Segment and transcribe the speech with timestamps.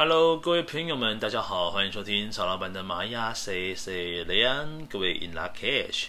[0.00, 6.06] Hello，各位朋友们，大家好，欢迎收听曹老板的玛雅 Say Say 雷安，各位 In Lak'ech。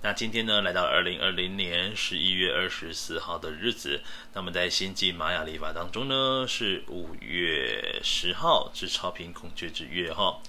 [0.00, 4.00] 那今天呢，来到二零二零年十一月二十四号的日子，
[4.34, 10.40] 那么在星际玛雅历法当中呢，是五月十号，是超频孔雀之月哈。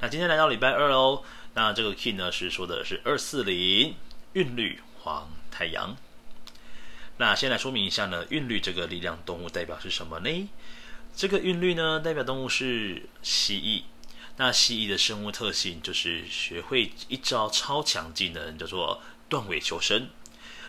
[0.00, 1.22] 那今天来到礼拜二哦，
[1.54, 3.94] 那这个 key 呢是说的是二四零
[4.32, 5.96] 韵律黄太阳。
[7.18, 10.48] 那先来说明一下呢，韵律这个力量动物代表是什么呢？
[11.14, 13.82] 这个韵律呢，代表动物是蜥蜴。
[14.36, 20.08] 那蜥蜴的生物特性就是学会一招超强技能，叫做断尾求生。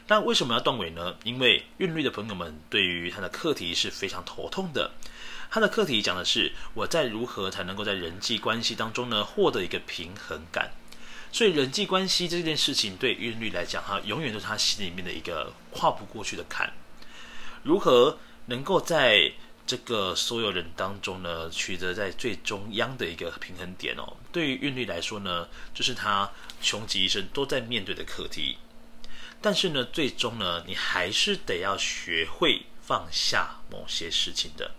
[0.08, 1.16] 那为什么要断尾呢？
[1.24, 4.92] 因为韵律的朋友们对于他的课题是非常头痛的。
[5.50, 10.72] 他的课题讲的是我在如何才能够在人际关系当中呢，获得一个平衡感。
[11.32, 16.74] 所以人际关系这件事情对韵律来讲，哈，永远都是他心里面的一个跨不过去的坎。
[17.64, 19.32] 如何能够在
[19.72, 24.18] 这个所有人当中呢，取得在最中央的一个平衡点哦。
[24.30, 26.30] 对于韵律来说呢，就是他
[26.62, 28.58] 穷极一生都在面对的课题。
[29.42, 34.72] 但是呢，最终呢，你还是得要学会放下某些事情的。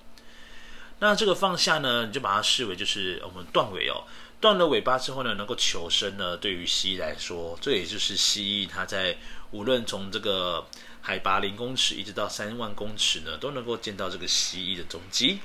[0.98, 4.04] 那这个放下呢，你就把它视为就是我们段尾哦。
[4.42, 9.16] 断了尾巴之后呢，能够求生呢，对于蜥蜴来说，这也就是蜥蜴它在
[9.52, 10.66] 无论从这个。
[11.04, 15.40] 海拔零公尺一直到三万公尺呢，都能够见到这个蜥蜴的踪迹。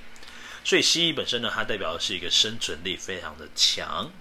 [0.63, 4.11] 所以蜥蜴本身呢，它代表的是一个生存力非常的强。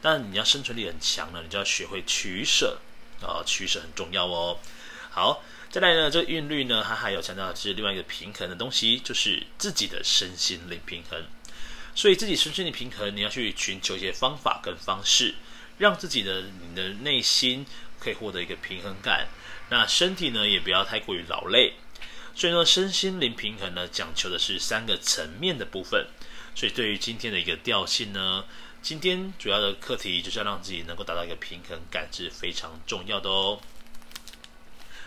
[0.00, 2.78] 但你要生存力很强呢，你就要学会取舍
[3.20, 4.58] 啊，取舍很重要哦。
[5.10, 11.22] 好，再来呢，这个韵律呢，它还有强调的是另外一个平衡的东西，就是自己的身心灵平衡。
[11.98, 15.34] 所以自己身心的平衡，你要去寻求一些方法跟方式，
[15.78, 17.66] 让自己的你的内心
[17.98, 19.26] 可以获得一个平衡感。
[19.68, 21.72] 那身体呢，也不要太过于劳累，
[22.36, 26.06] 所以呢，身心灵平衡呢，讲求的是三个层面的部分。
[26.54, 28.44] 所以对于今天的一个调性呢，
[28.80, 33.60] 今天主要的课题就是要让自己能够达到一个平衡感，是非常重要的哦。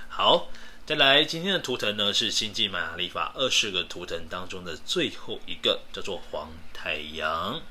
[0.10, 0.50] 好，
[0.92, 7.62] 再来今天的图腾呢，是星际玛雅历法二十个图腾当中的最后一个，叫做黄太阳。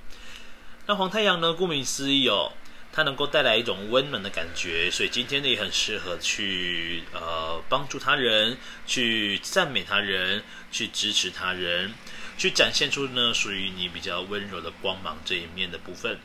[0.87, 2.53] 那黄太阳呢，顾名思义哦。
[2.95, 10.43] 它能够带来一种温暖的感觉，所以今天呢也很适合去呃帮助他人，去赞美他人，
[10.73, 11.93] 去支持他人，
[12.39, 16.19] 去展现出呢属于你比较温柔的光芒这一面的部分。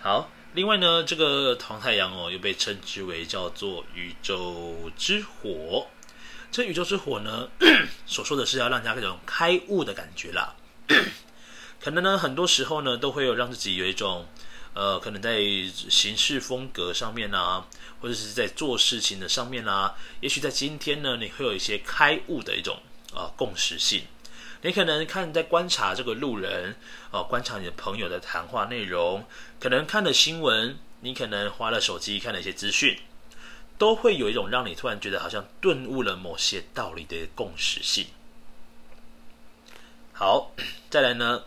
[0.00, 5.86] 好，另外呢这个黄太阳哦又被称之为叫做宇宙之火。
[6.56, 7.50] 这宇宙之火呢
[8.06, 10.54] 所说的是要让大家这种开悟的感觉啦。
[11.78, 14.26] 可能呢很多时候呢都会有让自己有一种。
[14.72, 15.38] 呃，可能在
[15.90, 17.66] 行事风格上面啊，
[18.00, 22.78] 或者是在做事情的上面啊，也许在今天呢，你会有一些开悟的一种
[23.12, 24.04] 啊、呃、共识性。
[24.62, 26.76] 你可能看在观察这个路人，
[27.10, 29.26] 啊、呃，观察你的朋友的谈话内容，
[29.58, 32.98] 可能看了新闻，你可能花了手机看了一些资讯，
[33.78, 38.06] 都会有一种让你突然觉得好像顿悟了某些道理的共识性。
[40.12, 40.52] 好，
[40.90, 41.44] 再来呢。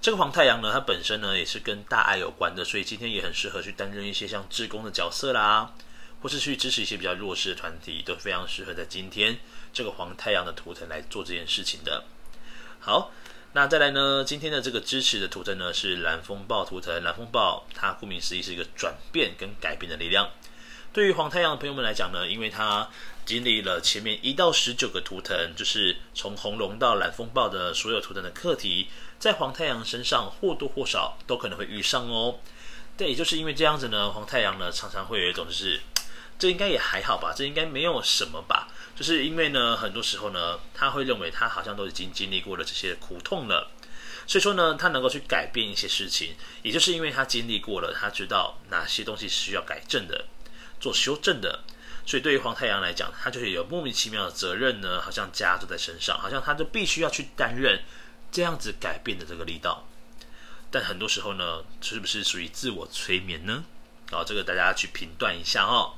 [0.00, 5.72] 这个黄太阳呢，它本身呢也是跟大爱有关的，所以今天也很适合去担任一些像志工的角色啦，
[6.20, 9.38] 或是去支持一些比较弱势的团体，都非常适合在今天
[9.72, 12.02] 这个黄太阳的图腾来做这件事情的。
[12.80, 13.12] 好，
[13.54, 20.30] 那再来呢，今天的这个支持的图腾呢是蓝风暴图腾，蓝风暴它顾名思义是一个转变跟改变的力量。
[20.92, 22.88] 对于黄太阳的朋友们来讲呢，因为它
[23.26, 28.88] 经历了前面一到十九个图腾，就是从红龙到蓝风暴的所有图腾的课题。
[29.18, 32.40] 在黄太阳身上或多或少都可能会遇上哦。
[32.96, 35.80] 对，也就是因为这样子呢，黄太阳呢常常会有一种就是，
[36.42, 38.66] 这应该也还好吧，这应该没有什么吧。
[38.96, 43.70] 就是因为呢，很多时候呢，他会认为他好像都已经经历过了这些苦痛了，
[44.26, 50.24] 所以说呢，他能够去改变一些事情，也就是因为他经历过了，他知道哪些东西是需要改正的，
[50.80, 51.60] 做修正的。
[52.04, 57.80] 所以对于黄太阳来讲，他就是有莫名其妙的责任呢，好像加注在身上，好像他就必须要去担任。
[58.32, 59.86] 这样子改变的这个力道，
[60.72, 63.62] 但很多时候呢，是不是属于自我催眠呢？
[64.10, 65.94] 好，这个大家去评断一下哦。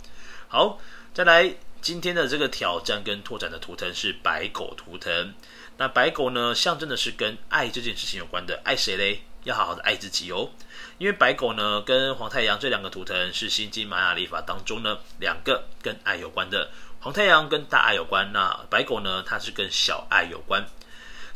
[0.48, 0.78] 好，
[1.12, 5.34] 再来今天的这个挑战跟拓展的图腾是白狗图腾。
[5.76, 8.60] 那白狗呢，象征的是跟爱这件事情有关的。
[8.64, 9.22] 爱谁嘞？
[9.42, 10.50] 要好好的爱自己哦。
[10.98, 16.70] 因为白狗呢，跟黄太阳这两个图腾是星际玛雅历法当中呢，两个跟爱有关的。
[17.00, 20.64] 黄太阳跟大爱有关，那白狗呢，它是跟小爱有关。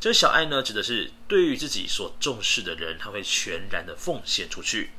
[0.00, 4.92] 这个小爱呢，指的是对于自己所重视的人，他会全然的奉献出去。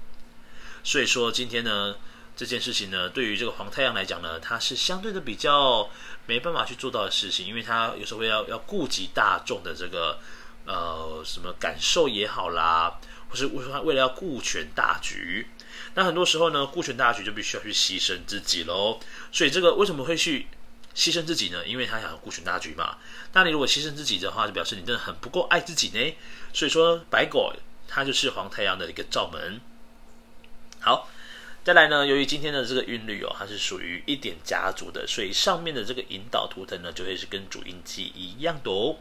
[0.84, 1.96] 所以说，今天呢，
[2.39, 5.89] 这件事情呢，对于这个黄太阳来讲呢，它是相对的比较
[6.25, 10.18] 没办法去做到的事情，因为他有时候会要要顾及大众的这个
[10.65, 12.97] 呃什么感受也好啦，
[13.27, 15.50] 或是为为了要顾全大局，
[15.95, 19.01] 那很多时候呢，顾全大局就必须要去牺牲自己喽。
[19.33, 20.47] 所以这个为什么会去
[20.95, 21.68] 牺牲自己呢？
[21.68, 23.00] 因为他想要顾全大局嘛。
[23.33, 26.15] 那你如果牺牲自己的话，就表示你真的很不够爱自己呢。
[26.53, 27.53] 所以说，白狗
[27.86, 29.59] 它就是黄太阳的一个罩门。
[30.80, 31.09] 好。
[31.69, 38.98] 再来呢，由于今天的这个韵律哦，它是属于一点家族的，所以上面的这个引导图腾呢，就会是跟主印记一样的哦。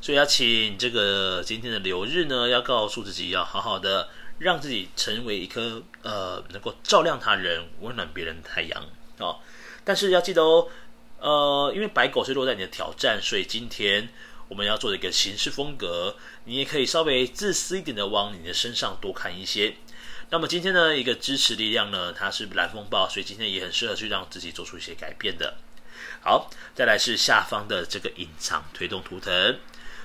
[0.00, 4.08] 所以要请这个今天的流日呢，要告诉自己要好好的
[4.40, 8.84] 让自己成为一颗呃能够照亮他人、温暖别人的太阳
[9.18, 9.38] 哦。
[9.84, 10.66] 但是要记得哦，
[11.20, 14.08] 呃，因为白狗是落在你的挑战，所以今天
[14.48, 16.16] 我们要做的一个行事风格，
[16.46, 19.76] 你也可以稍微自私一点的往你的身上多看一些。
[20.30, 25.56] 那么今天呢，一个支持力量呢，它是蓝风暴，所以今天也很适合去让自己做出一些改变的。
[26.20, 29.58] 好，再来是下方的这个隐藏推动图腾，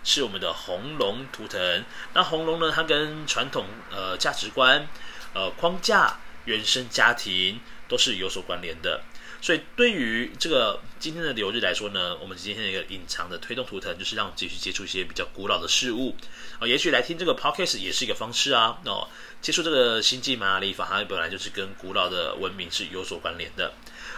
[0.06, 1.84] 是我们的红龙图腾。
[2.14, 4.88] 那红龙呢，它跟传统呃价值观、
[5.34, 7.60] 呃框架、原生家庭
[7.90, 9.04] 都是有所关联的。
[9.44, 16.16] 所以对于这个今天的流日来说呢，我们今天的一个隐藏的推动图腾，就是让自己去接触一些比较古老的事物。
[16.60, 18.80] 哦，也许来听这个 podcast 也是一个方式啊。
[18.86, 19.06] 哦，
[19.42, 23.74] 接触这个星际玛雅历法，它本来就是跟古老的文明是有所关联的。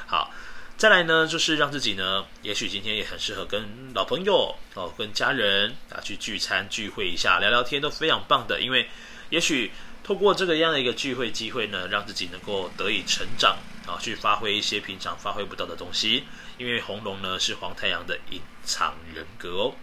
[0.05, 0.31] 好，
[0.77, 8.61] 再来呢，就是让自己呢，也许今天也很适合跟老朋友哦，跟家人啊去聚餐聚会一下，聊聊天都非常棒的。
[8.61, 8.87] 因为
[9.31, 9.71] 也许
[10.05, 13.57] 透过这个样的一个聚会机会呢，让自己能够得以成长。
[13.87, 16.23] 啊，去发挥一些平常发挥不到的东西，
[16.57, 19.75] 因为红龙呢是黄太阳的隐藏人格哦。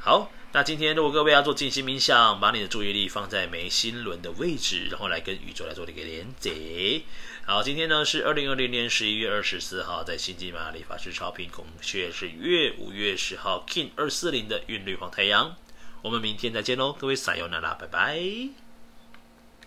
[0.00, 7.02] 好，那今天如果各位要做静心冥想，把你的注意力放在眉心轮的位置，然后来跟宇宙来做一个连接。
[7.46, 15.54] 好，今天呢是二零二零年十一月二十四号，在星际玛雅历法师超频孔雀是月五月十号 King 二四零的韵律黄太阳。
[16.02, 18.67] 我们明天再见喽，各位撒由那拉，拜拜。